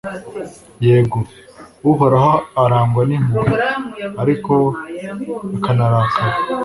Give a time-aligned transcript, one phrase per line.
[0.85, 1.19] yego,
[1.91, 3.57] uhoraho arangwa n'impuhwe,
[4.21, 4.53] ariko
[5.55, 6.35] akanarakara